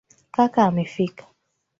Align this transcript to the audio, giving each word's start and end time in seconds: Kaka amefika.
Kaka 0.35 0.59
amefika. 0.69 1.23